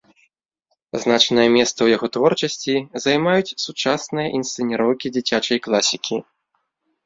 [1.03, 6.17] Значнае месца ў яго творчасці займаюць сучасныя інсцэніроўкі дзіцячай класікі.